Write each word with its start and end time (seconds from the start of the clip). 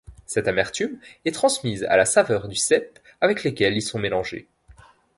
Cette 0.25 0.47
amertume 0.47 0.97
est 1.25 1.31
transmise 1.31 1.83
à 1.83 1.95
la 1.95 2.05
saveur 2.05 2.47
du 2.47 2.55
cèpe 2.55 2.97
avec 3.21 3.43
lequel 3.43 3.75
ils 3.75 3.83
sont 3.83 3.99
mélangés. 3.99 4.47